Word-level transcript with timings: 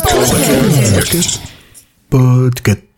Podcast. 0.00 1.40
Podcast. 2.10 2.89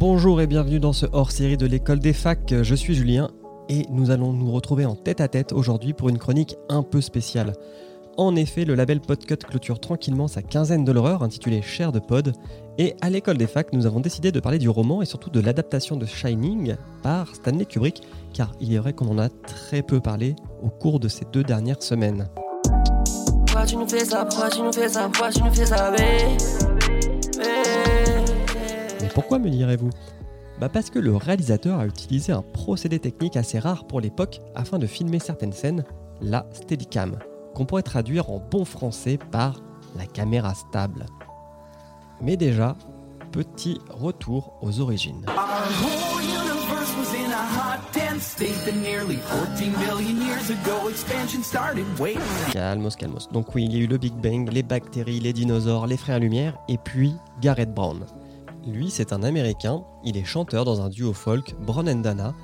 Bonjour 0.00 0.40
et 0.40 0.46
bienvenue 0.46 0.80
dans 0.80 0.94
ce 0.94 1.04
hors-série 1.12 1.58
de 1.58 1.66
l'école 1.66 1.98
des 1.98 2.14
facs. 2.14 2.54
Je 2.62 2.74
suis 2.74 2.94
Julien 2.94 3.30
et 3.68 3.84
nous 3.90 4.10
allons 4.10 4.32
nous 4.32 4.50
retrouver 4.50 4.86
en 4.86 4.94
tête 4.94 5.20
à 5.20 5.28
tête 5.28 5.52
aujourd'hui 5.52 5.92
pour 5.92 6.08
une 6.08 6.16
chronique 6.16 6.56
un 6.70 6.82
peu 6.82 7.02
spéciale. 7.02 7.52
En 8.16 8.34
effet, 8.34 8.64
le 8.64 8.74
label 8.74 9.00
Podcut 9.00 9.36
clôture 9.36 9.78
tranquillement 9.78 10.26
sa 10.26 10.40
quinzaine 10.40 10.86
de 10.86 10.92
l'horreur 10.92 11.22
intitulée 11.22 11.60
Cher 11.60 11.92
de 11.92 11.98
Pod. 11.98 12.32
Et 12.78 12.94
à 13.02 13.10
l'école 13.10 13.36
des 13.36 13.46
facs, 13.46 13.74
nous 13.74 13.84
avons 13.84 14.00
décidé 14.00 14.32
de 14.32 14.40
parler 14.40 14.58
du 14.58 14.70
roman 14.70 15.02
et 15.02 15.04
surtout 15.04 15.28
de 15.28 15.38
l'adaptation 15.40 15.96
de 15.96 16.06
Shining 16.06 16.76
par 17.02 17.34
Stanley 17.34 17.66
Kubrick, 17.66 18.00
car 18.32 18.52
il 18.58 18.72
est 18.72 18.78
vrai 18.78 18.94
qu'on 18.94 19.08
en 19.08 19.18
a 19.18 19.28
très 19.28 19.82
peu 19.82 20.00
parlé 20.00 20.34
au 20.62 20.70
cours 20.70 20.98
de 20.98 21.08
ces 21.08 21.26
deux 21.30 21.44
dernières 21.44 21.82
semaines. 21.82 22.26
Pourquoi 29.14 29.38
me 29.38 29.50
direz-vous? 29.50 29.90
Bah 30.60 30.68
Parce 30.68 30.90
que 30.90 30.98
le 30.98 31.16
réalisateur 31.16 31.78
a 31.78 31.86
utilisé 31.86 32.32
un 32.32 32.42
procédé 32.42 32.98
technique 32.98 33.36
assez 33.36 33.58
rare 33.58 33.86
pour 33.86 34.00
l'époque 34.00 34.40
afin 34.54 34.78
de 34.78 34.86
filmer 34.86 35.18
certaines 35.18 35.52
scènes, 35.52 35.84
la 36.20 36.46
Steadicam, 36.52 37.18
qu'on 37.54 37.64
pourrait 37.64 37.82
traduire 37.82 38.30
en 38.30 38.38
bon 38.38 38.64
français 38.64 39.18
par 39.30 39.60
la 39.96 40.06
caméra 40.06 40.54
stable. 40.54 41.06
Mais 42.20 42.36
déjà, 42.36 42.76
petit 43.32 43.80
retour 43.88 44.52
aux 44.60 44.80
origines. 44.80 45.24
Our 45.28 45.34
whole 45.36 46.22
universe 46.22 46.92
was 46.98 47.14
in 47.16 47.32
a 47.32 47.36
hot, 47.36 47.80
dense 47.94 48.26
state 48.26 48.64
that 48.66 48.76
nearly 48.76 49.16
14 49.16 49.72
billion 49.78 50.26
years 50.26 50.50
ago 50.50 50.90
expansion 50.90 51.42
started. 51.42 51.86
Wait. 51.98 52.18
Calmos, 52.52 52.96
calmos. 52.96 53.28
Donc 53.32 53.54
oui, 53.54 53.64
il 53.64 53.72
y 53.72 53.80
a 53.80 53.84
eu 53.84 53.86
le 53.86 53.96
Big 53.96 54.14
Bang, 54.14 54.50
les 54.52 54.62
bactéries, 54.62 55.20
les 55.20 55.32
dinosaures, 55.32 55.86
les 55.86 55.96
frères 55.96 56.18
Lumière, 56.18 56.58
et 56.68 56.76
puis 56.76 57.14
Garrett 57.40 57.72
Brown. 57.72 58.04
Lui, 58.66 58.90
c'est 58.90 59.12
un 59.12 59.22
Américain, 59.22 59.82
il 60.04 60.18
est 60.18 60.24
chanteur 60.24 60.64
dans 60.64 60.82
un 60.82 60.90
duo 60.90 61.14
folk, 61.14 61.54
Brown 61.60 61.88
and 61.88 62.00
Dana, 62.00 62.34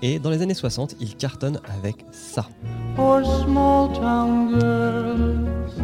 et 0.00 0.18
dans 0.18 0.30
les 0.30 0.40
années 0.40 0.54
60, 0.54 0.96
il 1.00 1.16
cartonne 1.16 1.60
avec 1.68 2.04
ça. 2.12 2.48
small 2.96 3.92
town 3.92 4.58
girls 4.58 5.78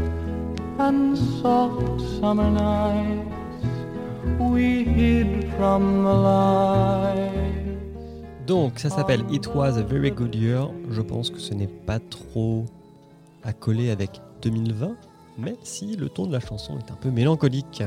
and 0.78 1.14
soft 1.42 2.00
summer 2.20 2.50
nights 2.50 3.32
we 4.38 4.84
hid 4.86 5.44
from 5.56 6.04
the 6.04 6.14
light. 6.22 7.42
Donc 8.46 8.78
ça 8.78 8.90
s'appelle 8.90 9.24
It 9.30 9.46
Was 9.54 9.78
a 9.78 9.82
Very 9.82 10.10
Good 10.10 10.34
Year. 10.34 10.70
Je 10.90 11.02
pense 11.02 11.30
que 11.30 11.38
ce 11.38 11.52
n'est 11.54 11.66
pas 11.66 11.98
trop 11.98 12.64
à 13.44 13.52
coller 13.52 13.90
avec 13.90 14.20
2020, 14.42 14.96
même 15.38 15.56
si 15.62 15.96
le 15.96 16.08
ton 16.08 16.26
de 16.26 16.32
la 16.32 16.40
chanson 16.40 16.78
est 16.78 16.90
un 16.90 16.96
peu 16.96 17.10
mélancolique. 17.10 17.82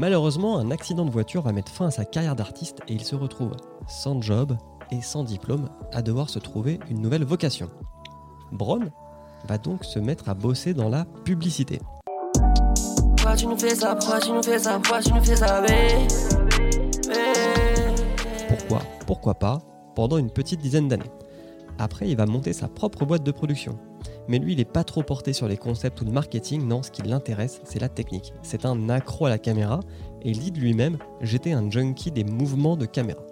Malheureusement, 0.00 0.56
un 0.56 0.70
accident 0.70 1.04
de 1.04 1.10
voiture 1.10 1.42
va 1.42 1.52
mettre 1.52 1.70
fin 1.70 1.88
à 1.88 1.90
sa 1.90 2.06
carrière 2.06 2.34
d'artiste 2.34 2.78
et 2.88 2.94
il 2.94 3.04
se 3.04 3.14
retrouve 3.14 3.52
sans 3.86 4.22
job 4.22 4.56
et 4.90 5.02
sans 5.02 5.24
diplôme 5.24 5.68
à 5.92 6.00
devoir 6.00 6.30
se 6.30 6.38
trouver 6.38 6.80
une 6.88 7.02
nouvelle 7.02 7.26
vocation. 7.26 7.68
Brown 8.50 8.90
va 9.46 9.58
donc 9.58 9.84
se 9.84 9.98
mettre 9.98 10.30
à 10.30 10.34
bosser 10.34 10.72
dans 10.72 10.88
la 10.88 11.04
publicité. 11.04 11.80
Pourquoi? 18.48 18.82
Pourquoi 19.06 19.34
pas? 19.34 19.58
Pendant 19.94 20.16
une 20.16 20.30
petite 20.30 20.62
dizaine 20.62 20.88
d'années. 20.88 21.12
Après, 21.78 22.08
il 22.08 22.16
va 22.16 22.24
monter 22.24 22.54
sa 22.54 22.68
propre 22.68 23.04
boîte 23.04 23.22
de 23.22 23.32
production. 23.32 23.78
Mais 24.28 24.38
lui, 24.38 24.52
il 24.52 24.58
n'est 24.58 24.64
pas 24.64 24.84
trop 24.84 25.02
porté 25.02 25.32
sur 25.32 25.48
les 25.48 25.56
concepts 25.56 26.00
ou 26.00 26.04
le 26.04 26.12
marketing, 26.12 26.66
non, 26.66 26.82
ce 26.82 26.90
qui 26.90 27.02
l'intéresse, 27.02 27.60
c'est 27.64 27.80
la 27.80 27.88
technique. 27.88 28.32
C'est 28.42 28.64
un 28.64 28.88
accro 28.88 29.26
à 29.26 29.30
la 29.30 29.38
caméra, 29.38 29.80
et 30.22 30.30
il 30.30 30.38
dit 30.38 30.50
de 30.50 30.60
lui-même 30.60 30.98
J'étais 31.20 31.52
un 31.52 31.70
junkie 31.70 32.10
des 32.10 32.24
mouvements 32.24 32.76
de 32.76 32.86
caméra. 32.86 33.22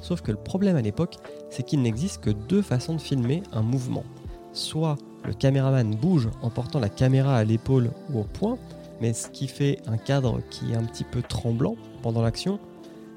Sauf 0.00 0.20
que 0.20 0.30
le 0.30 0.36
problème 0.36 0.76
à 0.76 0.82
l'époque, 0.82 1.16
c'est 1.50 1.62
qu'il 1.62 1.82
n'existe 1.82 2.20
que 2.20 2.30
deux 2.30 2.62
façons 2.62 2.94
de 2.94 3.00
filmer 3.00 3.42
un 3.52 3.62
mouvement. 3.62 4.04
Soit 4.52 4.96
le 5.24 5.32
caméraman 5.32 5.94
bouge 5.94 6.28
en 6.42 6.50
portant 6.50 6.78
la 6.78 6.88
caméra 6.88 7.36
à 7.36 7.44
l'épaule 7.44 7.90
ou 8.12 8.20
au 8.20 8.24
poing, 8.24 8.58
mais 9.00 9.12
ce 9.12 9.28
qui 9.28 9.48
fait 9.48 9.78
un 9.86 9.96
cadre 9.96 10.40
qui 10.50 10.72
est 10.72 10.76
un 10.76 10.84
petit 10.84 11.04
peu 11.04 11.22
tremblant 11.22 11.76
pendant 12.02 12.22
l'action, 12.22 12.58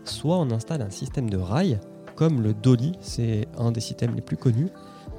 soit 0.05 0.37
on 0.37 0.49
installe 0.51 0.81
un 0.81 0.89
système 0.89 1.29
de 1.29 1.37
rails, 1.37 1.79
comme 2.15 2.41
le 2.41 2.53
dolly, 2.53 2.93
c'est 3.01 3.47
un 3.57 3.71
des 3.71 3.81
systèmes 3.81 4.15
les 4.15 4.21
plus 4.21 4.37
connus, 4.37 4.69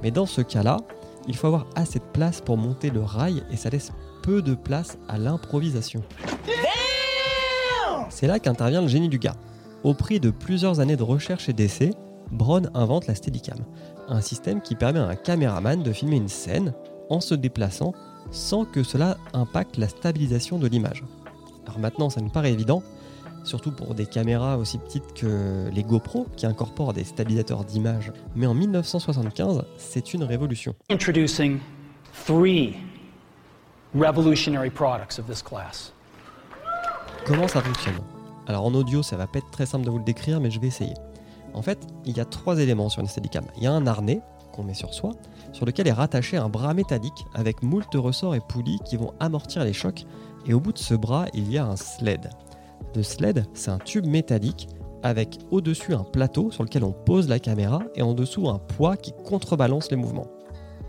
mais 0.03 0.11
dans 0.11 0.25
ce 0.25 0.41
cas-là, 0.41 0.77
il 1.29 1.35
faut 1.35 1.47
avoir 1.47 1.67
assez 1.75 1.99
de 1.99 2.03
place 2.03 2.41
pour 2.41 2.57
monter 2.57 2.89
le 2.89 3.01
rail 3.01 3.43
et 3.51 3.55
ça 3.55 3.69
laisse 3.69 3.91
peu 4.23 4.41
de 4.41 4.55
place 4.55 4.97
à 5.07 5.17
l'improvisation. 5.17 6.01
C'est 8.09 8.27
là 8.27 8.39
qu'intervient 8.39 8.81
le 8.81 8.87
génie 8.87 9.09
du 9.09 9.19
gars. 9.19 9.35
Au 9.83 9.93
prix 9.93 10.19
de 10.19 10.31
plusieurs 10.31 10.79
années 10.79 10.97
de 10.97 11.03
recherche 11.03 11.47
et 11.47 11.53
d'essais, 11.53 11.91
Brown 12.31 12.69
invente 12.73 13.07
la 13.07 13.15
Steadicam, 13.15 13.59
un 14.07 14.21
système 14.21 14.61
qui 14.61 14.75
permet 14.75 14.99
à 14.99 15.07
un 15.07 15.15
caméraman 15.15 15.81
de 15.81 15.93
filmer 15.93 16.17
une 16.17 16.27
scène 16.27 16.73
en 17.09 17.21
se 17.21 17.35
déplaçant 17.35 17.93
sans 18.31 18.65
que 18.65 18.83
cela 18.83 19.17
impacte 19.33 19.77
la 19.77 19.87
stabilisation 19.87 20.57
de 20.57 20.67
l'image. 20.67 21.03
Alors 21.65 21.79
maintenant, 21.79 22.09
ça 22.09 22.21
nous 22.21 22.29
paraît 22.29 22.51
évident, 22.51 22.81
surtout 23.43 23.71
pour 23.71 23.95
des 23.95 24.05
caméras 24.05 24.57
aussi 24.57 24.77
petites 24.77 25.13
que 25.13 25.69
les 25.71 25.83
GoPro 25.83 26.27
qui 26.35 26.45
incorporent 26.45 26.93
des 26.93 27.03
stabilisateurs 27.03 27.63
d'image. 27.63 28.11
Mais 28.35 28.45
en 28.45 28.53
1975, 28.53 29.63
c'est 29.77 30.13
une 30.13 30.23
révolution. 30.23 30.75
Introducing 30.89 31.59
three 32.25 32.75
revolutionary 33.95 34.69
products 34.69 35.19
of 35.19 35.25
this 35.27 35.41
class. 35.41 35.93
Comment 37.25 37.47
ça 37.47 37.61
fonctionne? 37.61 37.99
Alors 38.47 38.65
en 38.65 38.73
audio, 38.73 39.03
ça 39.03 39.17
va 39.17 39.27
pas 39.27 39.39
être 39.39 39.51
très 39.51 39.65
simple 39.65 39.85
de 39.85 39.91
vous 39.91 39.99
le 39.99 40.03
décrire, 40.03 40.39
mais 40.39 40.49
je 40.49 40.59
vais 40.59 40.67
essayer. 40.67 40.93
En 41.53 41.61
fait, 41.61 41.79
il 42.05 42.15
y 42.15 42.19
a 42.19 42.25
trois 42.25 42.59
éléments 42.59 42.89
sur 42.89 43.01
une 43.01 43.07
Steadicam. 43.07 43.45
Il 43.57 43.63
y 43.63 43.67
a 43.67 43.71
un 43.71 43.85
harnais 43.87 44.21
qu'on 44.53 44.63
met 44.63 44.73
sur 44.73 44.93
soi, 44.93 45.11
sur 45.51 45.65
lequel 45.65 45.87
est 45.87 45.93
rattaché 45.93 46.37
un 46.37 46.49
bras 46.49 46.73
métallique 46.73 47.25
avec 47.33 47.63
moult 47.63 47.93
ressorts 47.95 48.35
et 48.35 48.39
poulies 48.39 48.79
qui 48.85 48.97
vont 48.97 49.13
amortir 49.19 49.63
les 49.63 49.73
chocs. 49.73 50.05
Et 50.45 50.53
au 50.53 50.59
bout 50.59 50.71
de 50.71 50.77
ce 50.77 50.93
bras, 50.93 51.25
il 51.33 51.51
y 51.51 51.57
a 51.57 51.65
un 51.65 51.75
sled. 51.75 52.29
Le 52.95 53.03
sled, 53.03 53.45
c'est 53.53 53.71
un 53.71 53.77
tube 53.77 54.05
métallique 54.05 54.67
avec 55.03 55.37
au-dessus 55.51 55.93
un 55.93 56.03
plateau 56.03 56.51
sur 56.51 56.63
lequel 56.63 56.83
on 56.83 56.91
pose 56.91 57.29
la 57.29 57.39
caméra 57.39 57.83
et 57.95 58.01
en 58.01 58.13
dessous 58.13 58.49
un 58.49 58.59
poids 58.59 58.97
qui 58.97 59.13
contrebalance 59.23 59.91
les 59.91 59.97
mouvements. 59.97 60.27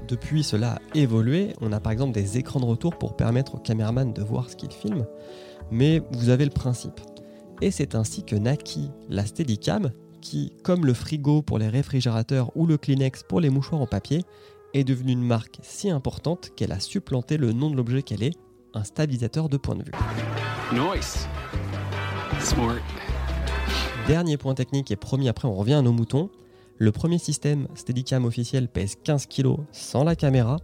Depuis, 0.09 0.43
cela 0.43 0.72
a 0.72 0.78
évolué. 0.97 1.55
On 1.61 1.72
a 1.72 1.78
par 1.78 1.93
exemple 1.93 2.12
des 2.12 2.38
écrans 2.38 2.59
de 2.59 2.65
retour 2.65 2.97
pour 2.97 3.16
permettre 3.16 3.55
au 3.55 3.59
caméraman 3.59 4.12
de 4.12 4.22
voir 4.22 4.50
ce 4.50 4.56
qu'il 4.56 4.72
filme. 4.72 5.06
Mais 5.71 6.03
vous 6.12 6.31
avez 6.31 6.44
le 6.44 6.50
principe. 6.50 7.00
Et 7.61 7.71
c'est 7.71 7.94
ainsi 7.94 8.25
que 8.25 8.34
naquit 8.34 8.91
la 9.09 9.25
Steadicam, 9.25 9.91
qui, 10.21 10.53
comme 10.65 10.84
le 10.84 10.94
frigo 10.94 11.43
pour 11.43 11.59
les 11.59 11.69
réfrigérateurs 11.69 12.50
ou 12.56 12.67
le 12.67 12.77
Kleenex 12.77 13.22
pour 13.22 13.41
les 13.41 13.50
mouchoirs 13.50 13.82
en 13.82 13.87
papier, 13.87 14.25
est 14.75 14.84
devenue 14.84 15.12
une 15.12 15.22
marque 15.22 15.59
si 15.62 15.91
importante 15.91 16.50
qu'elle 16.56 16.72
a 16.72 16.81
supplanté 16.81 17.37
le 17.37 17.53
nom 17.53 17.71
de 17.71 17.77
l'objet 17.77 18.03
qu'elle 18.03 18.22
est, 18.22 18.37
un 18.75 18.85
stabilisateur 18.85 19.49
de 19.49 19.56
point 19.56 19.76
de 19.76 19.85
vue. 19.85 19.93
Dernier 24.06 24.38
point 24.38 24.54
technique 24.54 24.90
et 24.90 24.96
promis 24.96 25.28
après 25.28 25.46
on 25.46 25.54
revient 25.54 25.75
à 25.75 25.82
nos 25.82 25.92
moutons. 25.92 26.31
Le 26.78 26.90
premier 26.90 27.19
système 27.19 27.69
Steadicam 27.75 28.25
officiel 28.25 28.69
pèse 28.69 28.96
15 29.04 29.26
kg 29.26 29.56
sans 29.72 30.04
la 30.04 30.16
caméra 30.16 30.56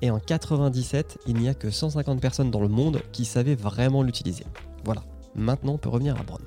et 0.00 0.10
en 0.10 0.18
97 0.20 1.18
il 1.26 1.36
n'y 1.36 1.48
a 1.48 1.54
que 1.54 1.70
150 1.70 2.20
personnes 2.20 2.50
dans 2.50 2.62
le 2.62 2.68
monde 2.68 3.02
qui 3.12 3.26
savaient 3.26 3.54
vraiment 3.54 4.02
l'utiliser. 4.02 4.44
Voilà, 4.84 5.04
maintenant 5.34 5.74
on 5.74 5.78
peut 5.78 5.90
revenir 5.90 6.18
à 6.18 6.22
Brown. 6.22 6.40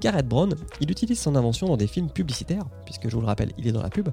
Garrett 0.00 0.26
Brown, 0.26 0.54
il 0.80 0.90
utilise 0.90 1.20
son 1.20 1.36
invention 1.36 1.68
dans 1.68 1.76
des 1.76 1.86
films 1.86 2.10
publicitaires, 2.10 2.64
puisque 2.86 3.08
je 3.08 3.14
vous 3.14 3.20
le 3.20 3.26
rappelle 3.26 3.52
il 3.58 3.68
est 3.68 3.72
dans 3.72 3.82
la 3.82 3.90
pub, 3.90 4.08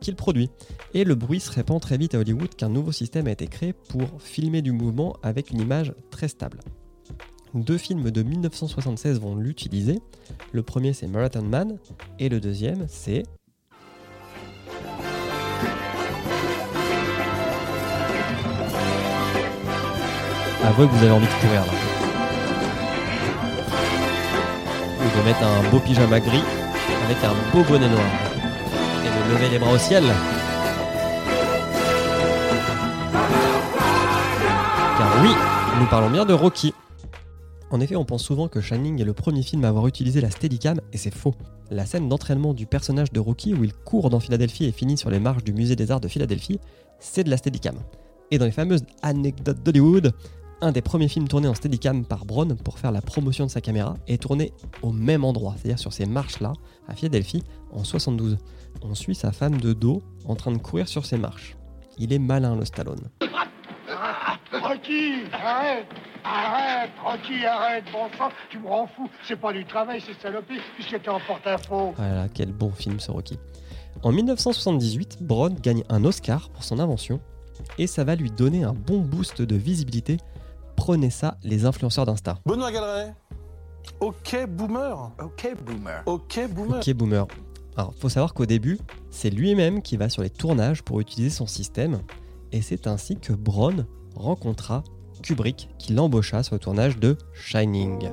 qu'il 0.00 0.16
produit. 0.16 0.50
Et 0.94 1.04
le 1.04 1.14
bruit 1.14 1.40
se 1.40 1.52
répand 1.52 1.80
très 1.80 1.98
vite 1.98 2.14
à 2.14 2.18
Hollywood 2.18 2.54
qu'un 2.54 2.70
nouveau 2.70 2.90
système 2.90 3.26
a 3.26 3.32
été 3.32 3.46
créé 3.48 3.74
pour 3.74 4.08
filmer 4.18 4.62
du 4.62 4.72
mouvement 4.72 5.16
avec 5.22 5.50
une 5.50 5.60
image 5.60 5.94
très 6.10 6.28
stable. 6.28 6.60
Deux 7.54 7.76
films 7.76 8.10
de 8.10 8.22
1976 8.22 9.20
vont 9.20 9.36
l'utiliser. 9.36 10.00
Le 10.52 10.62
premier 10.62 10.94
c'est 10.94 11.06
Marathon 11.06 11.42
Man 11.42 11.76
et 12.18 12.30
le 12.30 12.40
deuxième 12.40 12.86
c'est 12.88 13.24
avouez 20.64 20.86
que 20.86 20.92
vous 20.92 21.02
avez 21.04 21.12
envie 21.12 21.26
de 21.26 21.40
courir 21.40 21.60
là. 21.60 21.72
Ou 24.98 25.18
de 25.18 25.24
mettre 25.26 25.42
un 25.42 25.70
beau 25.70 25.78
pyjama 25.80 26.20
gris 26.20 26.42
avec 27.04 27.18
un 27.22 27.34
beau 27.52 27.62
bonnet 27.68 27.88
noir. 27.88 28.06
Et 29.04 29.28
de 29.28 29.34
lever 29.34 29.50
les 29.50 29.58
bras 29.58 29.72
au 29.72 29.78
ciel. 29.78 30.04
Car 34.96 35.22
oui, 35.22 35.34
nous 35.80 35.86
parlons 35.86 36.08
bien 36.08 36.24
de 36.24 36.32
Rocky. 36.32 36.72
En 37.72 37.80
effet, 37.80 37.96
on 37.96 38.04
pense 38.04 38.22
souvent 38.22 38.48
que 38.48 38.60
Shining 38.60 39.00
est 39.00 39.04
le 39.04 39.14
premier 39.14 39.42
film 39.42 39.64
à 39.64 39.68
avoir 39.68 39.86
utilisé 39.86 40.20
la 40.20 40.30
Steadicam, 40.30 40.78
et 40.92 40.98
c'est 40.98 41.12
faux. 41.12 41.34
La 41.70 41.86
scène 41.86 42.06
d'entraînement 42.06 42.52
du 42.52 42.66
personnage 42.66 43.10
de 43.12 43.18
Rocky 43.18 43.54
où 43.54 43.64
il 43.64 43.72
court 43.72 44.10
dans 44.10 44.20
Philadelphie 44.20 44.66
et 44.66 44.72
finit 44.72 44.98
sur 44.98 45.08
les 45.08 45.18
marches 45.18 45.42
du 45.42 45.54
musée 45.54 45.74
des 45.74 45.90
arts 45.90 46.02
de 46.02 46.06
Philadelphie, 46.06 46.60
c'est 46.98 47.24
de 47.24 47.30
la 47.30 47.38
Steadicam. 47.38 47.76
Et 48.30 48.36
dans 48.36 48.44
les 48.44 48.50
fameuses 48.50 48.84
anecdotes 49.00 49.62
d'Hollywood, 49.62 50.12
un 50.60 50.70
des 50.70 50.82
premiers 50.82 51.08
films 51.08 51.28
tournés 51.28 51.48
en 51.48 51.54
Steadicam 51.54 52.04
par 52.04 52.26
Brown 52.26 52.54
pour 52.56 52.78
faire 52.78 52.92
la 52.92 53.00
promotion 53.00 53.46
de 53.46 53.50
sa 53.50 53.62
caméra 53.62 53.96
est 54.06 54.20
tourné 54.20 54.52
au 54.82 54.92
même 54.92 55.24
endroit, 55.24 55.54
c'est-à-dire 55.56 55.78
sur 55.78 55.94
ces 55.94 56.04
marches-là, 56.04 56.52
à 56.88 56.94
Philadelphie, 56.94 57.42
en 57.72 57.84
72. 57.84 58.36
On 58.82 58.94
suit 58.94 59.14
sa 59.14 59.32
femme 59.32 59.58
de 59.58 59.72
dos 59.72 60.02
en 60.26 60.36
train 60.36 60.52
de 60.52 60.58
courir 60.58 60.88
sur 60.88 61.06
ces 61.06 61.16
marches. 61.16 61.56
Il 61.96 62.12
est 62.12 62.18
malin 62.18 62.54
le 62.54 62.66
Stallone. 62.66 63.08
Rocky, 64.62 65.24
arrête 65.32 65.86
Arrête, 66.24 66.90
Rocky, 67.04 67.44
arrête, 67.44 67.84
bon 67.92 68.06
sang, 68.16 68.28
tu 68.48 68.60
me 68.60 68.68
rends 68.68 68.86
fou. 68.86 69.10
C'est 69.26 69.40
pas 69.40 69.52
du 69.52 69.64
travail, 69.64 70.00
c'est 70.06 70.14
saloperie, 70.22 70.60
puisque 70.76 71.02
t'es 71.02 71.08
en 71.08 71.18
porte-à-faux. 71.18 71.94
Voilà, 71.96 72.28
quel 72.32 72.52
bon 72.52 72.70
film 72.70 73.00
ce 73.00 73.10
Rocky. 73.10 73.38
En 74.04 74.12
1978, 74.12 75.18
Brown 75.20 75.52
gagne 75.60 75.82
un 75.88 76.04
Oscar 76.04 76.48
pour 76.50 76.62
son 76.62 76.78
invention 76.78 77.20
et 77.78 77.88
ça 77.88 78.04
va 78.04 78.14
lui 78.14 78.30
donner 78.30 78.62
un 78.62 78.72
bon 78.72 79.00
boost 79.00 79.42
de 79.42 79.56
visibilité. 79.56 80.18
Prenez 80.76 81.10
ça, 81.10 81.38
les 81.42 81.66
influenceurs 81.66 82.06
d'Insta. 82.06 82.38
Benoît 82.46 82.70
Galeret. 82.70 83.14
Ok, 83.98 84.46
boomer. 84.48 85.10
Ok, 85.20 85.54
boomer. 85.64 86.02
Ok, 86.06 86.40
boomer. 86.50 86.78
Ok, 86.78 86.92
boomer. 86.94 87.26
Alors, 87.76 87.94
faut 87.98 88.08
savoir 88.08 88.32
qu'au 88.32 88.46
début, 88.46 88.78
c'est 89.10 89.30
lui-même 89.30 89.82
qui 89.82 89.96
va 89.96 90.08
sur 90.08 90.22
les 90.22 90.30
tournages 90.30 90.82
pour 90.82 91.00
utiliser 91.00 91.30
son 91.30 91.46
système 91.46 92.00
et 92.52 92.62
c'est 92.62 92.86
ainsi 92.86 93.16
que 93.16 93.32
Brown 93.32 93.86
rencontra 94.14 94.82
Kubrick 95.22 95.68
qui 95.78 95.92
l'embaucha 95.92 96.42
sur 96.42 96.54
le 96.54 96.60
tournage 96.60 96.98
de 96.98 97.16
Shining. 97.32 98.10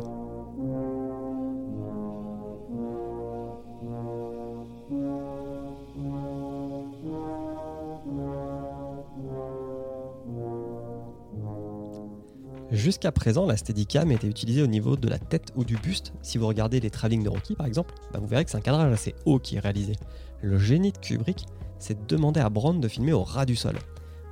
Jusqu'à 12.71 13.11
présent, 13.11 13.47
la 13.47 13.57
Steadicam 13.57 14.11
était 14.11 14.27
utilisée 14.27 14.61
au 14.61 14.67
niveau 14.67 14.95
de 14.95 15.09
la 15.09 15.17
tête 15.17 15.51
ou 15.55 15.63
du 15.63 15.75
buste. 15.75 16.13
Si 16.21 16.37
vous 16.37 16.47
regardez 16.47 16.79
les 16.79 16.91
travelling 16.91 17.23
de 17.23 17.29
Rocky 17.29 17.55
par 17.55 17.65
exemple, 17.65 17.95
bah, 18.13 18.19
vous 18.19 18.27
verrez 18.27 18.45
que 18.45 18.51
c'est 18.51 18.57
un 18.57 18.61
cadrage 18.61 18.93
assez 18.93 19.15
haut 19.25 19.39
qui 19.39 19.55
est 19.55 19.59
réalisé. 19.59 19.93
Le 20.41 20.59
génie 20.59 20.91
de 20.91 20.97
Kubrick, 20.99 21.45
c'est 21.79 21.99
de 21.99 22.15
demander 22.15 22.39
à 22.39 22.49
Brown 22.49 22.79
de 22.79 22.87
filmer 22.87 23.11
au 23.11 23.23
ras 23.23 23.45
du 23.45 23.55
sol. 23.55 23.75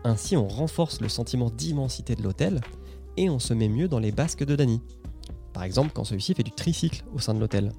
Ainsi, 0.07 0.37
on 0.37 0.47
renforce 0.47 1.01
le 1.01 1.09
sentiment 1.09 1.49
d'immensité 1.49 2.15
de 2.15 2.23
l'hôtel 2.23 2.61
et 3.17 3.29
on 3.29 3.39
se 3.39 3.53
met 3.53 3.67
mieux 3.67 3.89
dans 3.89 3.99
les 3.99 4.13
basques 4.13 4.45
de 4.45 4.55
Danny. 4.55 4.81
Par 5.51 5.63
exemple, 5.63 5.91
quand 5.93 6.05
celui-ci 6.05 6.33
fait 6.33 6.43
du 6.43 6.51
tricycle 6.51 7.03
au 7.13 7.19
sein 7.19 7.33
de 7.33 7.41
l'hôtel. 7.41 7.73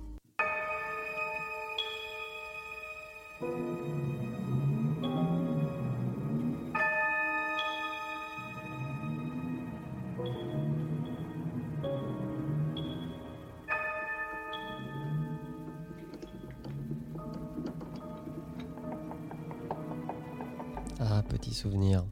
Ah, 21.00 21.22
petit 21.26 21.54
souvenir. 21.54 22.04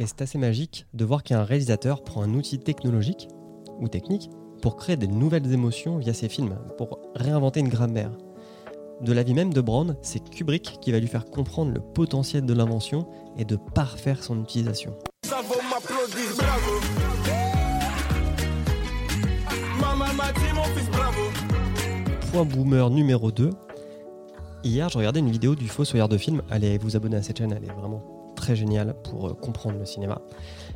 Et 0.00 0.06
c'est 0.06 0.22
assez 0.22 0.38
magique 0.38 0.86
de 0.94 1.04
voir 1.04 1.22
qu'un 1.22 1.44
réalisateur 1.44 2.02
prend 2.02 2.22
un 2.22 2.32
outil 2.32 2.58
technologique 2.58 3.28
ou 3.80 3.86
technique 3.86 4.30
pour 4.62 4.76
créer 4.76 4.96
des 4.96 5.06
nouvelles 5.06 5.52
émotions 5.52 5.98
via 5.98 6.14
ses 6.14 6.30
films, 6.30 6.56
pour 6.78 7.00
réinventer 7.14 7.60
une 7.60 7.68
grammaire? 7.68 8.10
De 9.02 9.12
l'avis 9.12 9.34
même 9.34 9.52
de 9.52 9.60
Brown, 9.60 9.98
c'est 10.00 10.26
Kubrick 10.30 10.78
qui 10.80 10.90
va 10.90 11.00
lui 11.00 11.06
faire 11.06 11.26
comprendre 11.26 11.72
le 11.72 11.80
potentiel 11.80 12.46
de 12.46 12.54
l'invention 12.54 13.08
et 13.36 13.44
de 13.44 13.56
parfaire 13.56 14.24
son 14.24 14.42
utilisation. 14.42 14.94
Ça 15.26 15.42
vaut 15.42 15.60
m'applaudir, 15.68 16.34
bravo. 16.34 16.80
Maman 19.82 20.14
m'a 20.14 20.32
dit, 20.32 20.54
mon 20.54 20.64
fils, 20.64 20.90
bravo. 20.90 21.20
Point 22.32 22.44
boomer 22.46 22.88
numéro 22.88 23.30
2. 23.30 23.50
Hier, 24.64 24.88
je 24.88 24.96
regardais 24.96 25.20
une 25.20 25.30
vidéo 25.30 25.54
du 25.54 25.68
Fossoyeur 25.68 26.08
de 26.08 26.16
film. 26.16 26.40
Allez 26.48 26.78
vous 26.78 26.96
abonner 26.96 27.16
à 27.16 27.22
cette 27.22 27.36
chaîne, 27.36 27.52
elle 27.52 27.64
est 27.64 27.74
vraiment 27.74 28.19
très 28.40 28.56
géniale 28.56 28.94
pour 29.04 29.28
euh, 29.28 29.32
comprendre 29.34 29.78
le 29.78 29.84
cinéma. 29.84 30.20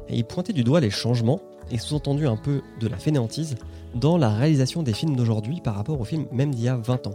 Et 0.08 0.16
il 0.16 0.24
pointait 0.24 0.52
du 0.52 0.62
doigt 0.64 0.80
les 0.80 0.90
changements 0.90 1.40
et 1.70 1.78
sous-entendu 1.78 2.26
un 2.26 2.36
peu 2.36 2.60
de 2.78 2.86
la 2.88 2.96
fainéantise 2.98 3.56
dans 3.94 4.18
la 4.18 4.28
réalisation 4.28 4.82
des 4.82 4.92
films 4.92 5.16
d'aujourd'hui 5.16 5.60
par 5.62 5.74
rapport 5.76 5.98
aux 6.00 6.04
films 6.04 6.26
même 6.30 6.54
d'il 6.54 6.64
y 6.64 6.68
a 6.68 6.76
20 6.76 7.06
ans, 7.06 7.14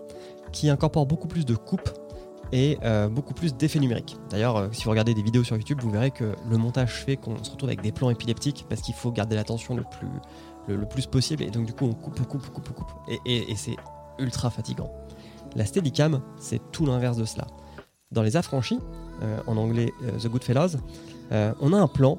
qui 0.52 0.70
incorporent 0.70 1.06
beaucoup 1.06 1.28
plus 1.28 1.46
de 1.46 1.56
coupes 1.56 1.90
et 2.52 2.80
euh, 2.84 3.08
beaucoup 3.10 3.36
plus 3.36 3.54
d'effets 3.56 3.80
numériques. 3.80 4.18
D'ailleurs, 4.32 4.58
euh, 4.58 4.68
si 4.72 4.86
vous 4.86 4.90
regardez 4.90 5.14
des 5.14 5.22
vidéos 5.22 5.44
sur 5.44 5.56
YouTube, 5.56 5.80
vous 5.82 5.92
verrez 5.92 6.10
que 6.10 6.34
le 6.50 6.58
montage 6.58 6.94
fait 6.96 7.16
qu'on 7.16 7.42
se 7.44 7.52
retrouve 7.52 7.70
avec 7.70 7.82
des 7.84 7.92
plans 7.92 8.10
épileptiques 8.10 8.66
parce 8.68 8.82
qu'il 8.82 8.96
faut 8.96 9.12
garder 9.12 9.36
l'attention 9.36 9.76
le 9.76 9.84
plus, 9.84 10.08
le, 10.68 10.84
plus 10.88 11.06
possible 11.06 11.44
et 11.44 11.52
donc 11.52 11.68
du 11.68 11.74
coup 11.74 11.86
on 11.86 11.94
coupe, 11.94 12.20
coupe, 12.28 12.48
coupe, 12.50 12.70
coupe 12.74 12.88
et- 13.28 13.52
et 13.52 13.56
c'est 13.56 13.76
ultra 14.18 14.50
fatigant. 14.50 14.92
La 15.56 15.66
Steadicam, 15.66 16.22
c'est 16.40 16.72
tout 16.72 16.86
l'inverse 16.88 17.18
de 17.18 17.26
cela. 17.26 17.46
Dans 18.12 18.24
Les 18.24 18.38
Affranchis, 18.38 18.80
euh, 19.22 19.40
en 19.46 19.56
anglais 19.56 19.94
euh, 20.04 20.18
The 20.18 20.30
Goodfellas, 20.30 20.78
euh, 21.32 21.54
on 21.62 21.74
a 21.74 21.78
un 21.78 21.88
plan 21.88 22.18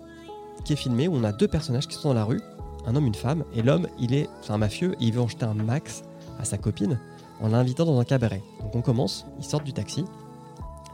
qui 0.65 0.73
est 0.73 0.77
filmé 0.77 1.09
où 1.09 1.17
on 1.17 1.25
a 1.25 1.33
deux 1.33 1.49
personnages 1.49 1.89
qui 1.89 1.97
sont 1.97 2.11
dans 2.11 2.15
la 2.15 2.23
rue, 2.23 2.41
un 2.87 2.95
homme, 2.95 3.07
une 3.07 3.15
femme, 3.17 3.43
et 3.53 3.63
l'homme, 3.63 3.89
il 3.99 4.15
est 4.15 4.29
c'est 4.41 4.53
un 4.53 4.59
mafieux 4.59 4.93
et 5.01 5.07
il 5.07 5.13
veut 5.13 5.21
en 5.21 5.27
jeter 5.27 5.47
un 5.47 5.55
max 5.55 6.05
à 6.39 6.45
sa 6.45 6.59
copine 6.59 7.01
en 7.41 7.49
l'invitant 7.49 7.87
dans 7.87 7.99
un 7.99 8.05
cabaret. 8.05 8.41
Donc 8.61 8.77
on 8.77 8.83
commence, 8.83 9.27
ils 9.41 9.45
sortent 9.45 9.65
du 9.65 9.73
taxi, 9.73 10.05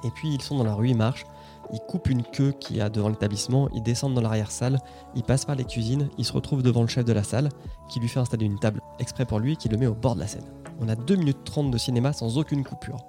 et 0.02 0.10
puis 0.14 0.32
ils 0.32 0.40
sont 0.40 0.56
dans 0.56 0.64
la 0.64 0.72
rue, 0.72 0.88
ils 0.88 0.96
marchent, 0.96 1.26
ils 1.75 1.81
coupent 1.81 2.08
une 2.08 2.22
queue 2.22 2.52
qu'il 2.58 2.76
y 2.76 2.81
a 2.81 2.88
devant 2.88 3.10
l'établissement, 3.10 3.69
ils 3.75 3.82
descendent 3.82 4.14
dans 4.14 4.22
l'arrière-salle, 4.22 4.78
ils 5.14 5.25
passent 5.25 5.44
par 5.44 5.56
les 5.56 5.64
cuisines, 5.64 6.08
ils 6.16 6.25
se 6.25 6.32
retrouvent 6.32 6.62
devant 6.62 6.81
le 6.81 6.88
chef 6.88 7.04
de 7.04 7.12
la 7.12 7.22
salle, 7.22 7.50
qui 7.90 8.00
lui 8.00 8.09
fait 8.09 8.21
installer 8.21 8.47
une 8.47 8.59
table 8.59 8.80
exprès 8.99 9.26
pour 9.26 9.40
lui 9.40 9.59
qui 9.59 9.68
le 9.68 9.76
met 9.76 9.87
au 9.87 9.94
bord 9.94 10.14
de 10.14 10.21
la 10.21 10.26
scène. 10.26 10.47
On 10.80 10.88
a 10.88 10.97
2 10.97 11.16
minutes 11.16 11.44
30 11.44 11.71
de 11.71 11.76
cinéma 11.76 12.14
sans 12.14 12.38
aucune 12.38 12.64
coupure. 12.64 13.04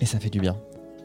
Et 0.00 0.06
ça 0.06 0.18
fait 0.18 0.30
du 0.30 0.40
bien. 0.40 0.56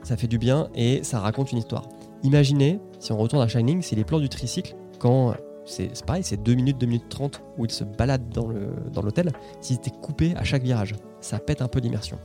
Ça 0.04 0.18
fait 0.18 0.28
du 0.28 0.38
bien 0.38 0.70
et 0.75 1.04
ça 1.04 1.20
raconte 1.20 1.52
une 1.52 1.58
histoire. 1.58 1.88
Imaginez, 2.24 2.80
si 3.00 3.12
on 3.12 3.18
retourne 3.18 3.42
à 3.44 3.48
Shining, 3.48 3.82
c'est 3.82 3.96
les 3.96 4.04
plans 4.04 4.20
du 4.20 4.30
tricycle, 4.30 4.75
quand 5.00 5.36
c'est 5.66 6.06
pareil, 6.06 6.24
c'est 6.24 6.38
2 6.42 6.54
minutes, 6.54 6.78
2 6.78 6.86
minutes 6.86 7.10
30 7.10 7.42
où 7.58 7.66
il 7.66 7.72
se 7.72 7.84
balade 7.84 8.30
dans 8.30 8.48
le- 8.48 8.74
dans 8.92 9.02
l'hôtel, 9.02 9.32
s'ils 9.62 9.78
étaient 9.78 9.90
coupés 9.92 10.36
à 10.38 10.44
chaque 10.44 10.64
virage. 10.64 10.94
Ça 11.22 11.40
pète 11.40 11.62
un 11.62 11.68
peu 11.68 11.80
l'immersion. 11.80 12.20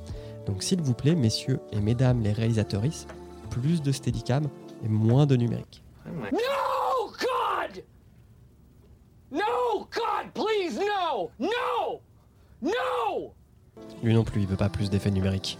Donc 0.46 0.62
s'il 0.62 0.80
vous 0.82 0.94
plaît, 0.94 1.14
messieurs 1.14 1.60
et 1.72 1.80
mesdames 1.80 2.20
les 2.22 2.32
réalisatrices, 2.32 3.06
plus 3.50 3.82
de 3.82 3.92
steadicam 3.92 4.46
et 4.84 4.88
moins 4.88 5.26
de 5.26 5.36
numérique. 5.36 5.82
No, 6.06 7.10
God! 7.18 7.82
No, 9.32 9.86
God, 9.90 10.32
please, 10.34 10.78
no! 10.78 11.30
No! 11.38 12.00
No! 12.62 13.32
Lui 14.02 14.14
non 14.14 14.24
plus, 14.24 14.42
il 14.42 14.46
veut 14.46 14.56
pas 14.56 14.68
plus 14.68 14.90
d'effets 14.90 15.10
numériques. 15.10 15.58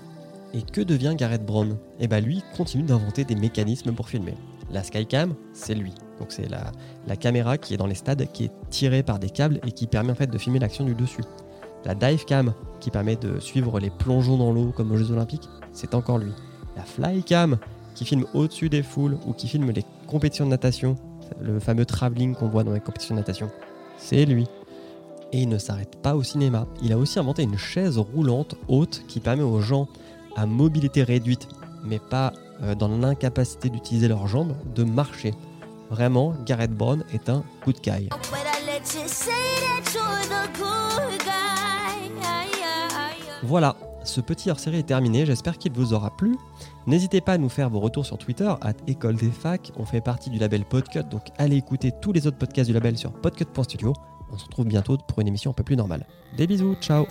Et 0.53 0.63
que 0.63 0.81
devient 0.81 1.15
Gareth 1.17 1.47
Brown? 1.47 1.77
Eh 2.01 2.09
bah 2.09 2.21
lui 2.21 2.43
continue 2.57 2.83
d'inventer 2.83 3.25
des 3.25 3.37
mécanismes 3.37 3.93
pour 3.93 4.09
filmer. 4.09 4.35
La 4.73 4.83
Skycam, 4.83 5.35
c'est 5.53 5.75
lui. 5.75 5.93
Donc 6.19 6.33
c'est 6.33 6.49
la, 6.49 6.73
la 7.07 7.17
caméra 7.17 7.57
qui 7.59 7.75
est 7.75 7.77
dans 7.77 7.87
les 7.87 7.95
stades, 7.95 8.27
qui 8.33 8.45
est 8.45 8.53
tirée 8.69 9.03
par 9.03 9.19
des 9.19 9.31
câbles 9.31 9.61
et 9.67 9.73
qui 9.73 9.87
permet 9.87 10.13
en 10.13 10.17
fait 10.17 10.27
de 10.31 10.39
filmer 10.39 10.59
l'action 10.59 10.85
du 10.85 10.95
dessus. 10.95 11.23
La 11.85 11.95
Divecam, 11.95 12.53
qui 12.79 12.91
permet 12.91 13.17
de 13.17 13.39
suivre 13.39 13.81
les 13.81 13.91
plongeons 13.91 14.37
dans 14.37 14.53
l'eau 14.53 14.73
comme 14.77 14.93
aux 14.93 14.97
Jeux 14.97 15.13
Olympiques, 15.13 15.49
c'est 15.73 15.95
encore 15.95 16.19
lui. 16.19 16.33
La 16.77 16.83
Flycam, 16.85 17.59
qui 17.95 18.05
filme 18.05 18.27
au-dessus 18.35 18.69
des 18.69 18.83
foules 18.83 19.19
ou 19.27 19.33
qui 19.33 19.49
filme 19.49 19.71
les 19.71 19.85
compétitions 20.07 20.45
de 20.45 20.51
natation, 20.51 20.97
le 21.41 21.59
fameux 21.61 21.87
travelling 21.87 22.35
qu'on 22.35 22.49
voit 22.49 22.65
dans 22.65 22.73
les 22.73 22.81
compétitions 22.81 23.15
de 23.15 23.21
natation, 23.21 23.51
c'est 23.99 24.25
lui. 24.25 24.47
Et 25.33 25.43
il 25.43 25.49
ne 25.49 25.59
s'arrête 25.59 25.97
pas 26.03 26.17
au 26.17 26.23
cinéma. 26.23 26.67
Il 26.83 26.93
a 26.93 26.99
aussi 26.99 27.19
inventé 27.19 27.45
une 27.45 27.57
chaise 27.57 27.99
roulante 27.99 28.57
haute 28.69 29.05
qui 29.07 29.21
permet 29.21 29.43
aux 29.43 29.61
gens 29.61 29.89
à 30.37 30.47
mobilité 30.47 31.03
réduite, 31.03 31.49
mais 31.85 31.99
pas 31.99 32.33
euh, 32.63 32.75
dans 32.75 32.89
l'incapacité 32.89 33.69
d'utiliser 33.71 34.09
leurs 34.09 34.27
jambes, 34.27 34.55
de 34.75 34.85
marcher. 34.85 35.35
Vraiment, 35.91 36.35
Gareth 36.47 36.73
Brown 36.73 37.05
est 37.13 37.29
un 37.29 37.41
the 37.41 37.45
good 37.65 37.77
guy. 37.83 38.09
Voilà, 43.43 43.77
ce 44.05 44.21
petit 44.21 44.51
hors-série 44.51 44.79
est 44.79 44.85
terminé, 44.85 45.27
j'espère 45.27 45.59
qu'il 45.59 45.73
vous 45.73 45.93
aura 45.93 46.17
plu. 46.17 46.37
N'hésitez 46.87 47.21
pas 47.21 47.33
à 47.33 47.39
nous 47.39 47.49
faire 47.49 47.71
vos 47.71 47.81
retours 47.81 48.07
sur 48.07 48.19
Twitter, 48.19 48.53
at 48.61 48.75
École 48.87 49.17
des 49.17 49.31
Facs, 49.31 49.73
on 49.77 49.85
fait 49.85 50.01
partie 50.01 50.31
du 50.31 50.39
label 50.39 50.65
Podcut, 50.65 51.05
donc 51.11 51.29
allez 51.39 51.57
écouter 51.57 51.93
tous 52.01 52.13
les 52.13 52.27
autres 52.27 52.39
podcasts 52.39 52.69
du 52.69 52.75
label 52.75 52.97
sur 52.99 53.13
podcut.studio. 53.13 53.95
On 54.33 54.39
se 54.39 54.45
retrouve 54.45 54.67
bientôt 54.67 54.97
pour 54.97 55.21
une 55.21 55.29
émission 55.29 55.51
un 55.51 55.55
peu 55.55 55.65
plus 55.65 55.77
normale. 55.77 56.07
Des 56.37 56.47
bisous, 56.47 56.75
ciao 56.81 57.07